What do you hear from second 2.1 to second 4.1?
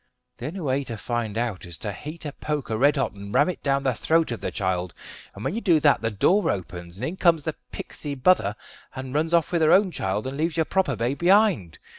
a poker red hot and ram it down the